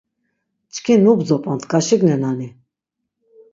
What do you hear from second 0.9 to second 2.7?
mu bzop̆ont gaşignenani?